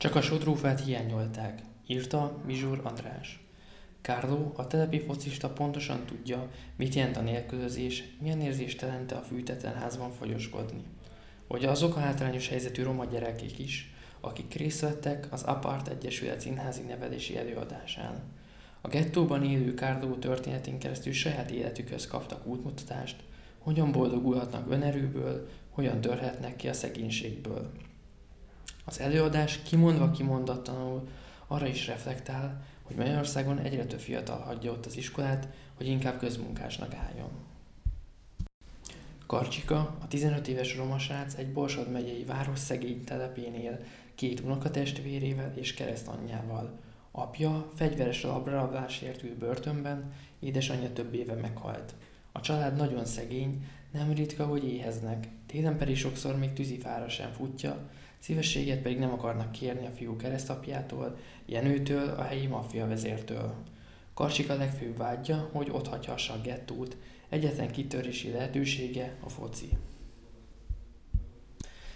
Csak 0.00 0.14
a 0.14 0.22
sodrófát 0.22 0.84
hiányolták, 0.84 1.62
írta 1.86 2.36
Mizsur 2.46 2.80
András. 2.82 3.44
Kárló, 4.00 4.52
a 4.56 4.66
telepi 4.66 4.98
focista 5.00 5.48
pontosan 5.48 6.04
tudja, 6.04 6.48
mit 6.76 6.94
jelent 6.94 7.16
a 7.16 7.20
nélkülözés, 7.20 8.04
milyen 8.20 8.40
érzést 8.40 8.80
jelente 8.80 9.14
a 9.14 9.22
fűtetlen 9.22 9.74
házban 9.74 10.12
fagyoskodni. 10.12 10.82
Hogy 11.48 11.64
azok 11.64 11.96
a 11.96 12.00
hátrányos 12.00 12.48
helyzetű 12.48 12.82
roma 12.82 13.04
gyerekek 13.04 13.58
is, 13.58 13.94
akik 14.20 14.54
részt 14.54 14.80
vettek 14.80 15.26
az 15.30 15.42
Apart 15.42 15.88
Egyesület 15.88 16.40
színházi 16.40 16.82
nevelési 16.82 17.36
előadásán. 17.36 18.22
A 18.80 18.88
gettóban 18.88 19.44
élő 19.44 19.74
Kárló 19.74 20.14
történetén 20.14 20.78
keresztül 20.78 21.12
saját 21.12 21.50
életükhöz 21.50 22.06
kaptak 22.06 22.46
útmutatást, 22.46 23.16
hogyan 23.58 23.92
boldogulhatnak 23.92 24.70
önerőből, 24.70 25.48
hogyan 25.70 26.00
törhetnek 26.00 26.56
ki 26.56 26.68
a 26.68 26.72
szegénységből. 26.72 27.72
Az 28.84 29.00
előadás 29.00 29.62
kimondva 29.62 30.10
kimondatlanul 30.10 31.08
arra 31.46 31.66
is 31.66 31.86
reflektál, 31.86 32.64
hogy 32.82 32.96
Magyarországon 32.96 33.58
egyre 33.58 33.84
több 33.84 34.00
fiatal 34.00 34.38
hagyja 34.38 34.72
ott 34.72 34.86
az 34.86 34.96
iskolát, 34.96 35.48
hogy 35.76 35.86
inkább 35.86 36.18
közmunkásnak 36.18 36.94
álljon. 36.94 37.30
Karcsika, 39.26 39.96
a 40.02 40.08
15 40.08 40.48
éves 40.48 40.76
romasrác 40.76 41.34
egy 41.34 41.52
Borsod 41.52 41.90
megyei 41.90 42.24
város 42.24 42.58
szegény 42.58 43.04
telepén 43.04 43.54
él, 43.54 43.78
két 44.14 44.40
unokatestvérével 44.40 45.52
és 45.56 45.74
keresztanyjával. 45.74 46.78
Apja 47.10 47.70
fegyveres 47.74 48.22
labrablásért 48.22 49.22
ül 49.22 49.36
börtönben, 49.38 50.12
édesanyja 50.40 50.92
több 50.92 51.14
éve 51.14 51.34
meghalt. 51.34 51.94
A 52.32 52.40
család 52.40 52.76
nagyon 52.76 53.04
szegény, 53.04 53.66
nem 53.92 54.12
ritka, 54.12 54.46
hogy 54.46 54.64
éheznek, 54.64 55.28
télen 55.46 55.76
pedig 55.76 55.96
sokszor 55.96 56.38
még 56.38 56.52
tűzifára 56.52 57.08
sem 57.08 57.32
futja, 57.32 57.88
szívességet 58.18 58.82
pedig 58.82 58.98
nem 58.98 59.12
akarnak 59.12 59.52
kérni 59.52 59.86
a 59.86 59.90
fiú 59.90 60.16
keresztapjától, 60.16 61.16
Jenőtől, 61.46 62.08
a 62.08 62.22
helyi 62.22 62.46
maffia 62.46 62.86
vezértől. 62.86 63.54
Karsika 64.14 64.54
legfőbb 64.54 64.96
vágyja, 64.96 65.48
hogy 65.52 65.70
ott 65.70 65.88
hagyhassa 65.88 66.32
a 66.32 66.40
gettót, 66.40 66.96
egyetlen 67.28 67.70
kitörési 67.70 68.30
lehetősége 68.30 69.16
a 69.20 69.28
foci. 69.28 69.68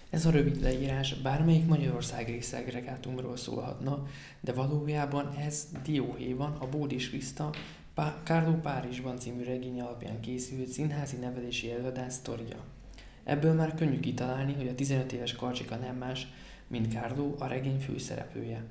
Ez 0.09 0.25
a 0.25 0.31
rövid 0.31 0.61
leírás 0.61 1.13
bármelyik 1.13 1.65
Magyarország 1.65 2.37
szegregátumról 2.41 3.37
szólhatna, 3.37 4.07
de 4.39 4.53
valójában 4.53 5.33
ez 5.37 5.67
dióhéjban 5.83 6.55
a 6.59 6.67
Bódis 6.67 7.09
Kriszta 7.09 7.49
Pá- 7.95 8.23
Kárló 8.23 8.53
Párizsban 8.53 9.17
című 9.17 9.43
regény 9.43 9.81
alapján 9.81 10.19
készült 10.19 10.67
színházi 10.67 11.15
nevelési 11.15 11.71
előadás 11.71 12.13
sztoria. 12.13 12.57
Ebből 13.23 13.53
már 13.53 13.73
könnyű 13.73 13.99
kitalálni, 13.99 14.53
hogy 14.53 14.67
a 14.67 14.75
15 14.75 15.11
éves 15.11 15.33
Karcsika 15.33 15.75
nem 15.75 15.95
más, 15.95 16.27
mint 16.67 16.93
Kárló, 16.93 17.35
a 17.39 17.47
regény 17.47 17.79
főszereplője. 17.79 18.63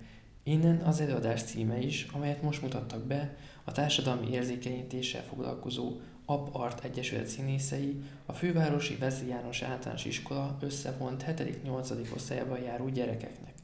Innen 0.43 0.77
az 0.77 1.01
előadás 1.01 1.43
címe 1.43 1.79
is, 1.79 2.07
amelyet 2.13 2.43
most 2.43 2.63
mutattak 2.63 3.05
be, 3.05 3.37
a 3.65 3.73
társadalmi 3.73 4.31
érzékenyítéssel 4.31 5.23
foglalkozó 5.23 6.01
Ab 6.27 6.49
Art 6.53 6.85
Egyesület 6.85 7.27
színészei, 7.27 8.03
a 8.27 8.33
fővárosi 8.33 8.97
Vezli 8.97 9.29
János 9.29 9.63
általános 9.63 10.05
iskola 10.05 10.57
összevont 10.61 11.25
7.-8. 11.29 12.15
osztályában 12.15 12.61
járó 12.61 12.89
gyerekeknek. 12.89 13.55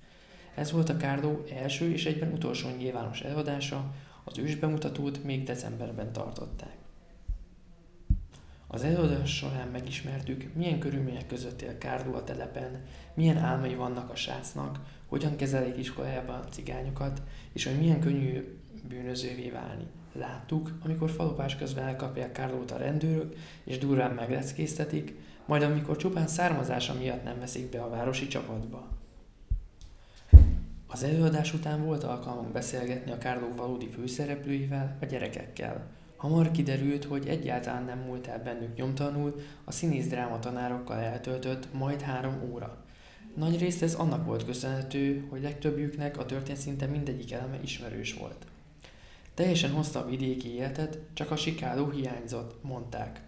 Ez 0.55 0.73
volt 0.73 0.89
a 0.89 0.97
Kárdó 0.97 1.45
első 1.53 1.93
és 1.93 2.07
egyben 2.07 2.33
utolsó 2.33 2.69
nyilvános 2.69 3.21
előadása, 3.21 3.95
az 4.25 4.39
ősbemutatót 4.39 5.25
még 5.25 5.43
decemberben 5.43 6.13
tartották. 6.13 6.77
Az 8.73 8.83
előadás 8.83 9.37
során 9.37 9.69
megismertük, 9.69 10.55
milyen 10.55 10.79
körülmények 10.79 11.27
között 11.27 11.63
él 11.63 11.79
Kárdó 11.79 12.15
a 12.15 12.25
telepen, 12.25 12.85
milyen 13.15 13.37
álmai 13.37 13.75
vannak 13.75 14.11
a 14.11 14.17
srácnak, 14.17 14.81
hogyan 15.07 15.37
kezelik 15.37 15.77
iskolájában 15.77 16.41
a 16.41 16.49
cigányokat, 16.49 17.23
és 17.53 17.65
hogy 17.65 17.79
milyen 17.79 18.01
könnyű 18.01 18.59
bűnözővé 18.89 19.51
válni. 19.51 19.87
Láttuk, 20.13 20.73
amikor 20.85 21.11
falopás 21.11 21.57
közben 21.57 21.85
elkapják 21.85 22.33
Kárlót 22.33 22.71
a 22.71 22.77
rendőrök, 22.77 23.37
és 23.65 23.79
durván 23.79 24.15
megleckéztetik, 24.15 25.15
majd 25.47 25.63
amikor 25.63 25.97
csupán 25.97 26.27
származása 26.27 26.95
miatt 26.95 27.25
nem 27.25 27.39
veszik 27.39 27.71
be 27.71 27.83
a 27.83 27.91
városi 27.91 28.27
csapatba. 28.27 29.00
Az 30.93 31.03
előadás 31.03 31.55
után 31.55 31.85
volt 31.85 32.05
alkalmunk 32.05 32.53
beszélgetni 32.53 33.11
a 33.11 33.19
Kárló 33.19 33.49
valódi 33.57 33.89
főszereplőivel, 33.89 34.97
a 35.01 35.05
gyerekekkel. 35.05 35.87
Hamar 36.17 36.51
kiderült, 36.51 37.05
hogy 37.05 37.27
egyáltalán 37.27 37.85
nem 37.85 37.99
múlt 37.99 38.27
el 38.27 38.43
bennük 38.43 38.77
nyomtalanul 38.77 39.41
a 39.65 39.73
színész 39.73 40.07
dráma 40.07 40.39
tanárokkal 40.39 40.99
eltöltött 40.99 41.73
majd 41.73 42.01
három 42.01 42.51
óra. 42.53 42.85
Nagy 43.35 43.59
részt 43.59 43.83
ez 43.83 43.95
annak 43.95 44.27
volt 44.27 44.45
köszönhető, 44.45 45.27
hogy 45.29 45.43
legtöbbjüknek 45.43 46.19
a 46.19 46.27
történet 46.27 46.61
szinte 46.61 46.87
mindegyik 46.87 47.33
eleme 47.33 47.59
ismerős 47.63 48.15
volt. 48.15 48.47
Teljesen 49.35 49.71
hozta 49.71 50.01
a 50.01 50.09
vidéki 50.09 50.55
életet, 50.55 50.99
csak 51.15 51.31
a 51.31 51.37
sikáló 51.37 51.91
hiányzott, 51.91 52.63
mondták. 52.63 53.21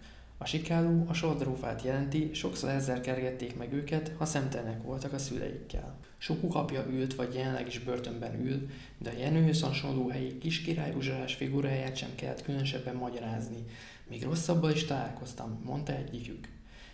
A 0.43 0.47
sikáló 0.47 1.05
a 1.09 1.13
sodrófát 1.13 1.83
jelenti, 1.83 2.31
sokszor 2.35 2.71
ezzel 2.71 3.01
kergették 3.01 3.57
meg 3.57 3.73
őket, 3.73 4.13
ha 4.19 4.25
szemtelenek 4.25 4.83
voltak 4.83 5.13
a 5.13 5.19
szüleikkel. 5.19 5.99
Sokuk 6.19 6.55
apja 6.55 6.87
ült, 6.91 7.15
vagy 7.15 7.35
jelenleg 7.35 7.67
is 7.67 7.79
börtönben 7.79 8.47
ül, 8.47 8.69
de 8.99 9.11
a 9.11 9.19
Jenőhöz 9.19 9.63
hasonló 9.63 10.09
helyi 10.09 10.39
kiskirály 10.39 10.95
uzsarás 10.95 11.35
figuráját 11.35 11.97
sem 11.97 12.09
kellett 12.15 12.43
különösebben 12.43 12.95
magyarázni. 12.95 13.65
Még 14.09 14.23
rosszabbal 14.23 14.71
is 14.71 14.85
találkoztam, 14.85 15.61
mondta 15.65 15.97
egyikük. 15.97 16.49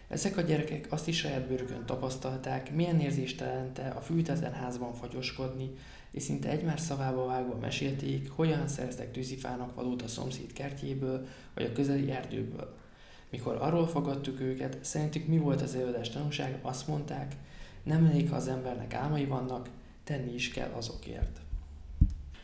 Ezek 0.08 0.36
a 0.36 0.40
gyerekek 0.40 0.86
azt 0.90 1.08
is 1.08 1.18
saját 1.18 1.48
bőrükön 1.48 1.86
tapasztalták, 1.86 2.74
milyen 2.74 3.00
érzést 3.00 3.40
jelente 3.40 3.88
a 3.88 4.00
fűtetlen 4.00 4.52
házban 4.52 4.94
fagyoskodni, 4.94 5.70
és 6.10 6.22
szinte 6.22 6.48
egymás 6.48 6.80
szavába 6.80 7.26
vágva 7.26 7.58
mesélték, 7.58 8.30
hogyan 8.30 8.68
szereztek 8.68 9.12
tűzifának 9.12 9.74
valót 9.74 10.02
a 10.02 10.08
szomszéd 10.08 10.52
kertjéből, 10.52 11.26
vagy 11.54 11.64
a 11.64 11.72
közeli 11.72 12.10
erdőből. 12.10 12.86
Mikor 13.30 13.56
arról 13.60 13.86
fogadtuk 13.86 14.40
őket, 14.40 14.78
szerintük 14.80 15.26
mi 15.26 15.38
volt 15.38 15.62
az 15.62 15.74
előadás 15.74 16.10
tanulság, 16.10 16.58
azt 16.62 16.86
mondták, 16.86 17.36
nem 17.82 18.04
elég, 18.04 18.30
ha 18.30 18.36
az 18.36 18.48
embernek 18.48 18.94
álmai 18.94 19.24
vannak, 19.24 19.68
tenni 20.04 20.34
is 20.34 20.50
kell 20.50 20.70
azokért. 20.70 21.40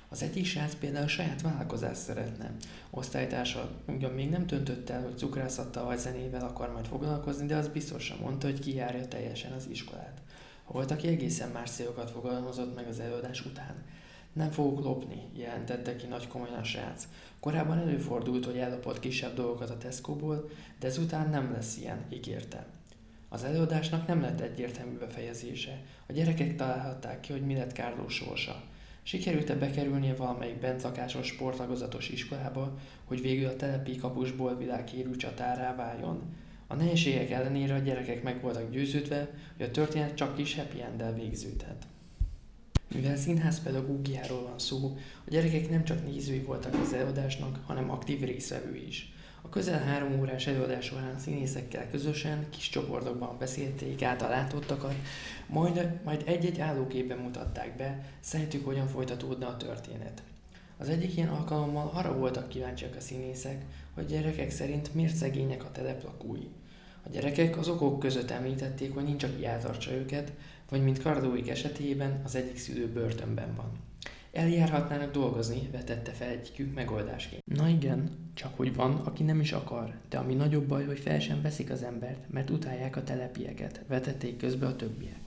Az 0.08 0.22
egyik 0.22 0.46
srác 0.46 0.74
például 0.74 1.08
saját 1.08 1.42
vállalkozást 1.42 2.00
szeretne. 2.00 2.52
Osztálytársa 2.90 3.70
ugyan 3.86 4.12
még 4.12 4.30
nem 4.30 4.46
döntött 4.46 4.90
el, 4.90 5.02
hogy 5.02 5.18
cukrászattal 5.18 5.84
vagy 5.84 5.98
zenével 5.98 6.44
akar 6.44 6.72
majd 6.72 6.86
foglalkozni, 6.86 7.46
de 7.46 7.56
az 7.56 7.68
biztosan 7.68 8.18
mondta, 8.18 8.46
hogy 8.46 8.58
kijárja 8.58 9.08
teljesen 9.08 9.52
az 9.52 9.66
iskolát. 9.70 10.20
Volt, 10.66 10.90
aki 10.90 11.08
egészen 11.08 11.50
más 11.50 11.70
célokat 11.70 12.10
fogalmazott 12.10 12.74
meg 12.74 12.88
az 12.88 13.00
előadás 13.00 13.46
után. 13.46 13.74
Nem 14.34 14.50
fogok 14.50 14.84
lopni, 14.84 15.22
jelentette 15.36 15.96
ki 15.96 16.06
nagy 16.06 16.28
komolyan 16.28 16.58
a 16.58 16.64
srác. 16.64 17.08
Korábban 17.40 17.78
előfordult, 17.78 18.44
hogy 18.44 18.56
ellopott 18.56 18.98
kisebb 18.98 19.34
dolgokat 19.34 19.70
a 19.70 19.78
Tesco-ból, 19.78 20.50
de 20.80 20.86
ezután 20.86 21.30
nem 21.30 21.52
lesz 21.52 21.76
ilyen, 21.76 22.04
ígérte. 22.12 22.66
Az 23.28 23.44
előadásnak 23.44 24.06
nem 24.06 24.20
lett 24.20 24.40
egyértelmű 24.40 24.98
befejezése. 24.98 25.82
A 26.06 26.12
gyerekek 26.12 26.56
találhatták 26.56 27.20
ki, 27.20 27.32
hogy 27.32 27.46
mi 27.46 27.54
lett 27.54 27.72
Kárló 27.72 28.08
sorsa. 28.08 28.62
Sikerült-e 29.02 29.54
bekerülnie 29.54 30.14
valamelyik 30.14 30.60
bentlakásos 30.60 31.26
sportagozatos 31.26 32.08
iskolába, 32.08 32.78
hogy 33.04 33.20
végül 33.20 33.48
a 33.48 33.56
telepi 33.56 33.96
kapusból 33.96 34.56
világhírű 34.56 35.16
csatárá 35.16 35.74
váljon? 35.74 36.22
A 36.66 36.74
nehézségek 36.74 37.30
ellenére 37.30 37.74
a 37.74 37.78
gyerekek 37.78 38.22
meg 38.22 38.40
voltak 38.40 38.70
győződve, 38.70 39.30
hogy 39.56 39.66
a 39.66 39.70
történet 39.70 40.14
csak 40.14 40.36
kis 40.36 40.54
happy 40.54 40.84
végződhet. 41.14 41.86
Mivel 42.94 43.16
színház 43.16 43.62
pedagógiáról 43.62 44.42
van 44.42 44.58
szó, 44.58 44.96
a 45.26 45.30
gyerekek 45.30 45.70
nem 45.70 45.84
csak 45.84 46.04
nézői 46.04 46.38
voltak 46.38 46.74
az 46.74 46.92
előadásnak, 46.92 47.60
hanem 47.66 47.90
aktív 47.90 48.20
részvevői 48.20 48.86
is. 48.86 49.12
A 49.42 49.48
közel 49.48 49.82
három 49.82 50.20
órás 50.20 50.46
előadás 50.46 50.84
során 50.84 51.18
színészekkel 51.18 51.90
közösen 51.90 52.46
kis 52.50 52.68
csoportokban 52.68 53.38
beszélték 53.38 54.02
át 54.02 54.22
a 54.22 54.28
látottakat, 54.28 54.94
majd, 55.46 56.00
majd 56.04 56.22
egy-egy 56.26 56.60
állóképpen 56.60 57.18
mutatták 57.18 57.76
be, 57.76 58.04
szerintük 58.20 58.64
hogyan 58.64 58.86
folytatódna 58.86 59.46
a 59.46 59.56
történet. 59.56 60.22
Az 60.78 60.88
egyik 60.88 61.16
ilyen 61.16 61.28
alkalommal 61.28 61.90
arra 61.94 62.16
voltak 62.16 62.48
kíváncsiak 62.48 62.96
a 62.96 63.00
színészek, 63.00 63.64
hogy 63.94 64.06
gyerekek 64.06 64.50
szerint 64.50 64.94
miért 64.94 65.14
szegények 65.14 65.64
a 65.64 65.70
telep 65.70 66.04
lakói. 66.04 66.48
A 67.06 67.08
gyerekek 67.10 67.58
az 67.58 67.68
okok 67.68 67.98
között 67.98 68.30
említették, 68.30 68.94
hogy 68.94 69.04
nincs, 69.04 69.22
aki 69.22 69.46
eltartsa 69.46 69.92
őket, 69.92 70.32
vagy 70.68 70.82
mint 70.82 71.02
Kardóik 71.02 71.48
esetében 71.48 72.20
az 72.24 72.34
egyik 72.34 72.58
szülő 72.58 72.88
börtönben 72.88 73.54
van. 73.56 73.70
Eljárhatnának 74.32 75.12
dolgozni, 75.12 75.68
vetette 75.72 76.10
fel 76.12 76.28
egyikük 76.28 76.74
megoldásként. 76.74 77.42
Na 77.44 77.68
igen, 77.68 78.10
csak 78.34 78.56
hogy 78.56 78.74
van, 78.74 78.92
aki 78.94 79.22
nem 79.22 79.40
is 79.40 79.52
akar, 79.52 79.94
de 80.08 80.18
ami 80.18 80.34
nagyobb 80.34 80.66
baj, 80.66 80.84
hogy 80.84 80.98
fel 80.98 81.20
sem 81.20 81.42
veszik 81.42 81.70
az 81.70 81.82
embert, 81.82 82.30
mert 82.30 82.50
utálják 82.50 82.96
a 82.96 83.02
telepieket, 83.02 83.80
vetették 83.88 84.36
közbe 84.36 84.66
a 84.66 84.76
többiek. 84.76 85.23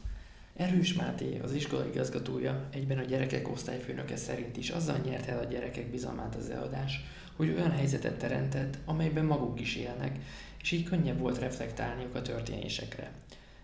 Erős 0.57 0.94
Máté, 0.94 1.39
az 1.44 1.54
iskola 1.54 1.86
igazgatója, 1.86 2.68
egyben 2.71 2.98
a 2.98 3.04
gyerekek 3.04 3.50
osztályfőnöke 3.50 4.15
szerint 4.15 4.57
is 4.57 4.69
azzal 4.69 4.98
nyert 4.98 5.27
el 5.27 5.39
a 5.39 5.44
gyerekek 5.44 5.92
bizalmát 5.92 6.36
az 6.36 6.50
eladás, 6.50 7.04
hogy 7.36 7.50
olyan 7.50 7.71
helyzetet 7.71 8.18
teremtett, 8.18 8.77
amelyben 8.86 9.25
maguk 9.25 9.59
is 9.59 9.75
élnek, 9.75 10.19
és 10.62 10.71
így 10.71 10.83
könnyebb 10.83 11.19
volt 11.19 11.39
reflektálniuk 11.39 12.15
a 12.15 12.21
történésekre. 12.21 13.12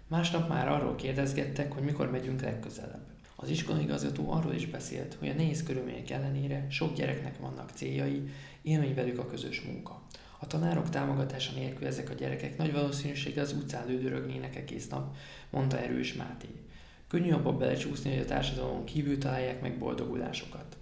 Másnap 0.07 0.49
már 0.49 0.67
arról 0.67 0.95
kérdezgettek, 0.95 1.71
hogy 1.71 1.83
mikor 1.83 2.11
megyünk 2.11 2.41
legközelebb. 2.41 3.05
Az 3.35 3.49
iskolaigazgató 3.49 4.31
arról 4.31 4.53
is 4.53 4.65
beszélt, 4.65 5.15
hogy 5.19 5.29
a 5.29 5.33
nehéz 5.33 5.63
körülmények 5.63 6.09
ellenére 6.09 6.65
sok 6.69 6.95
gyereknek 6.95 7.39
vannak 7.39 7.71
céljai, 7.73 8.23
élmény 8.61 8.93
velük 8.93 9.19
a 9.19 9.25
közös 9.25 9.61
munka. 9.61 10.01
A 10.39 10.47
tanárok 10.47 10.89
támogatása 10.89 11.53
nélkül 11.55 11.87
ezek 11.87 12.09
a 12.09 12.13
gyerekek 12.13 12.57
nagy 12.57 12.71
valószínűséggel 12.71 13.43
az 13.43 13.53
utcán 13.53 13.87
lődörögnének 13.87 14.55
egész 14.55 14.87
nap, 14.87 15.15
mondta 15.49 15.79
Erős 15.79 16.13
Máté. 16.13 16.49
Könnyű 17.13 17.31
abba 17.31 17.57
belecsúszni, 17.57 18.09
hogy 18.09 18.19
a 18.19 18.25
társadalom 18.25 18.83
kívül 18.83 19.17
találják 19.17 19.61
meg 19.61 19.77
boldogulásokat. 19.77 20.77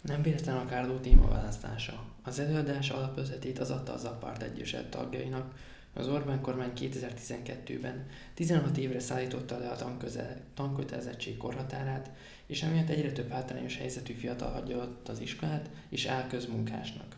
Nem 0.00 0.22
véletlen 0.22 0.56
a 0.56 0.66
Kárdó 0.66 0.96
témaválasztása. 0.96 2.04
Az 2.22 2.38
előadás 2.38 2.90
alapötletét 2.90 3.58
az 3.58 3.70
adta 3.70 3.92
az 3.92 4.04
Apart 4.04 4.42
Egyesület 4.42 4.90
tagjainak, 4.90 5.54
az 5.94 6.08
Orbán 6.08 6.40
kormány 6.40 6.72
2012-ben 6.76 8.06
16 8.34 8.76
évre 8.76 9.00
szállította 9.00 9.58
le 9.58 9.68
a 9.68 9.96
tankötelezettség 10.54 11.36
korhatárát, 11.36 12.10
és 12.46 12.62
emiatt 12.62 12.88
egyre 12.88 13.12
több 13.12 13.30
hátrányos 13.30 13.76
helyzetű 13.76 14.12
fiatal 14.12 14.50
hagyja 14.50 14.76
ott 14.76 15.08
az 15.08 15.20
iskolát, 15.20 15.70
és 15.88 16.06
áll 16.06 16.26
közmunkásnak. 16.26 17.16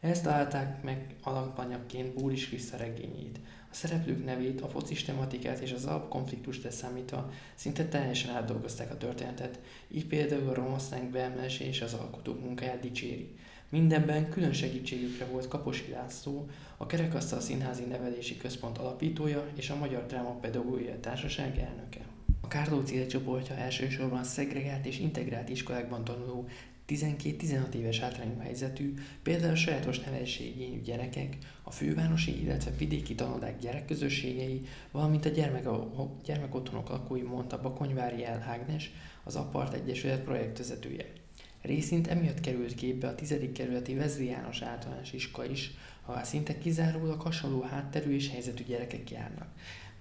Ezt 0.00 0.22
találták 0.22 0.82
meg 0.82 1.14
alapanyagként 1.22 2.14
Búris 2.14 2.48
Kriszta 2.48 2.76
regényét. 2.76 3.38
A 3.70 3.74
szereplők 3.74 4.24
nevét, 4.24 4.60
a 4.60 4.68
focis 4.68 5.02
tematikát 5.02 5.58
és 5.58 5.72
az 5.72 5.84
alapkonfliktust 5.84 6.62
leszámítva 6.62 7.30
szinte 7.54 7.84
teljesen 7.84 8.34
átdolgozták 8.34 8.90
a 8.90 8.96
történetet, 8.96 9.58
így 9.88 10.06
például 10.06 10.48
a 10.48 10.54
romosztánk 10.54 11.10
beemelése 11.10 11.64
és 11.64 11.80
az 11.80 11.94
alkotók 11.94 12.40
munkáját 12.40 12.80
dicséri. 12.80 13.34
Mindenben 13.68 14.28
külön 14.28 14.52
segítségükre 14.52 15.24
volt 15.24 15.48
Kaposi 15.48 15.90
László, 15.90 16.48
a 16.76 16.86
Kerekasztal 16.86 17.40
Színházi 17.40 17.84
Nevelési 17.84 18.36
Központ 18.36 18.78
alapítója 18.78 19.46
és 19.54 19.70
a 19.70 19.76
Magyar 19.76 20.06
Dráma 20.06 20.30
Pedagógiai 20.30 20.98
Társaság 21.00 21.58
elnöke. 21.58 22.00
A 22.40 22.48
Kárló 22.48 22.80
célcsoportja 22.80 23.54
elsősorban 23.54 24.24
szegregált 24.24 24.86
és 24.86 24.98
integrált 24.98 25.48
iskolákban 25.48 26.04
tanuló 26.04 26.48
12-16 26.90 27.72
éves 27.74 27.98
hátrányú 27.98 28.38
helyzetű, 28.38 28.94
például 29.22 29.54
sajátos 29.54 30.00
nevelési 30.00 30.48
igényű 30.48 30.80
gyerekek, 30.80 31.36
a 31.62 31.70
fővárosi, 31.70 32.42
illetve 32.42 32.70
vidéki 32.78 33.14
tanodák 33.14 33.58
gyerekközösségei, 33.58 34.66
valamint 34.90 35.24
a 35.24 35.28
gyermek, 35.28 35.66
a 35.66 36.16
gyermekotthonok 36.24 36.88
lakói, 36.88 37.22
mondta 37.22 37.60
Bakonyvári 37.60 38.24
El 38.24 38.44
Ágnes, 38.48 38.92
az 39.24 39.36
Apart 39.36 39.74
Egyesület 39.74 40.20
projektvezetője. 40.20 41.06
Részint 41.62 42.06
emiatt 42.06 42.40
került 42.40 42.74
képbe 42.74 43.08
a 43.08 43.14
10. 43.14 43.34
kerületi 43.54 43.94
Vezri 43.94 44.24
János 44.24 44.62
általános 44.62 45.12
iskola 45.12 45.50
is, 45.50 45.70
ahová 46.04 46.22
szinte 46.22 46.58
kizárólag 46.58 47.20
hasonló 47.20 47.60
hátterű 47.60 48.14
és 48.14 48.30
helyzetű 48.30 48.64
gyerekek 48.64 49.10
járnak. 49.10 49.48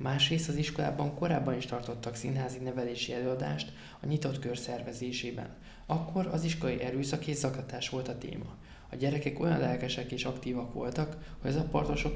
Másrészt 0.01 0.49
az 0.49 0.55
iskolában 0.55 1.15
korábban 1.15 1.57
is 1.57 1.65
tartottak 1.65 2.15
színházi 2.15 2.57
nevelési 2.57 3.13
előadást 3.13 3.71
a 3.99 4.05
nyitott 4.05 4.39
kör 4.39 4.57
szervezésében. 4.57 5.55
Akkor 5.85 6.27
az 6.27 6.43
iskolai 6.43 6.81
erőszak 6.81 7.27
és 7.27 7.35
zaklatás 7.35 7.89
volt 7.89 8.07
a 8.07 8.17
téma. 8.17 8.55
A 8.89 8.95
gyerekek 8.95 9.39
olyan 9.39 9.59
lelkesek 9.59 10.11
és 10.11 10.25
aktívak 10.25 10.73
voltak, 10.73 11.35
hogy 11.41 11.49
az 11.49 11.55
apartosok 11.55 12.15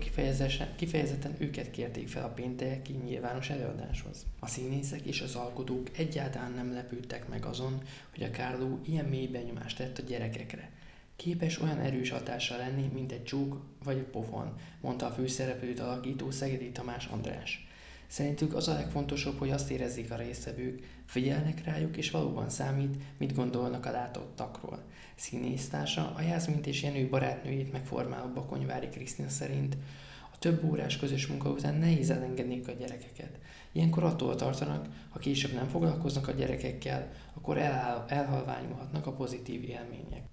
kifejezetten 0.76 1.36
őket 1.38 1.72
kérték 1.72 2.08
fel 2.08 2.24
a 2.24 2.34
pénteki 2.34 2.94
nyilvános 2.94 3.50
előadáshoz. 3.50 4.26
A 4.40 4.48
színészek 4.48 5.02
és 5.02 5.22
az 5.22 5.36
alkotók 5.36 5.98
egyáltalán 5.98 6.52
nem 6.52 6.74
lepődtek 6.74 7.28
meg 7.28 7.46
azon, 7.46 7.82
hogy 8.14 8.24
a 8.24 8.32
Kárló 8.32 8.80
ilyen 8.86 9.06
mély 9.06 9.28
benyomást 9.28 9.78
tett 9.78 9.98
a 9.98 10.04
gyerekekre. 10.08 10.72
Képes 11.16 11.62
olyan 11.62 11.80
erős 11.80 12.10
hatással 12.10 12.58
lenni, 12.58 12.90
mint 12.94 13.12
egy 13.12 13.24
csók 13.24 13.62
vagy 13.84 13.98
egy 13.98 14.04
pofon, 14.04 14.54
mondta 14.82 15.06
a 15.06 15.12
főszereplőt 15.12 15.80
alakító 15.80 16.32
Szegedi 16.32 16.72
Tamás 16.72 17.06
András. 17.06 17.68
Szerintük 18.14 18.54
az 18.54 18.68
a 18.68 18.74
legfontosabb, 18.74 19.40
hogy 19.40 19.52
azt 19.52 19.70
érezzék 19.70 20.12
a 20.12 20.16
résztvevők, 20.16 21.02
figyelnek 21.06 21.64
rájuk, 21.64 21.98
és 21.98 22.12
valóban 22.12 22.50
számít, 22.50 22.96
mit 23.18 23.36
gondolnak 23.36 23.86
a 23.86 23.92
látottakról. 23.92 24.84
Színésztársa, 25.16 26.14
a 26.16 26.22
Jászmint 26.22 26.68
és 26.68 26.84
Jenő 26.84 27.10
barátnőjét 27.10 27.72
megformáló 27.72 28.28
Bakonyvári 28.28 28.88
Krisztina 28.88 29.30
szerint 29.30 29.78
a 30.34 30.38
több 30.40 30.64
órás 30.64 30.98
közös 30.98 31.28
munka 31.28 31.50
után 31.50 31.76
nehéz 31.76 32.10
elengedni 32.10 32.62
a 32.68 32.72
gyerekeket. 32.72 33.40
Ilyenkor 33.72 34.04
attól 34.04 34.36
tartanak, 34.36 34.88
ha 35.10 35.20
később 35.20 35.54
nem 35.54 35.68
foglalkoznak 35.68 36.28
a 36.28 36.32
gyerekekkel, 36.32 37.12
akkor 37.34 37.58
el- 37.58 38.06
elhalványulhatnak 38.08 39.08
a 39.08 39.14
pozitív 39.14 39.64
élmények. 39.64 40.24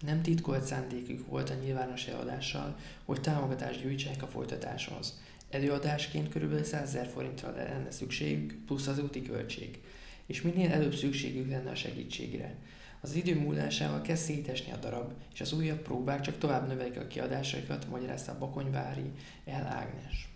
Nem 0.00 0.22
titkolt 0.22 0.64
szándékük 0.64 1.26
volt 1.26 1.50
a 1.50 1.54
nyilvános 1.54 2.06
eladással, 2.06 2.76
hogy 3.04 3.20
támogatást 3.20 3.82
gyűjtsenek 3.82 4.22
a 4.22 4.26
folytatáshoz. 4.26 5.20
Előadásként 5.50 6.28
kb. 6.28 6.64
100 6.64 6.88
ezer 6.88 7.06
forintra 7.06 7.50
lenne 7.50 7.90
szükségük, 7.90 8.64
plusz 8.66 8.86
az 8.86 8.98
úti 8.98 9.22
költség. 9.22 9.80
És 10.26 10.42
minél 10.42 10.72
előbb 10.72 10.94
szükségük 10.94 11.50
lenne 11.50 11.70
a 11.70 11.74
segítségre. 11.74 12.54
Az 13.00 13.14
idő 13.14 13.40
múlásával 13.40 14.00
kezd 14.00 14.22
szétesni 14.22 14.72
a 14.72 14.76
darab, 14.76 15.12
és 15.32 15.40
az 15.40 15.52
újabb 15.52 15.82
próbák 15.82 16.20
csak 16.20 16.38
tovább 16.38 16.68
növelik 16.68 16.96
a 16.96 17.06
kiadásaikat, 17.06 17.88
magyarázta 17.90 18.38
Bakonyvári 18.38 19.10
El 19.44 19.66
Ágnes. 19.66 20.27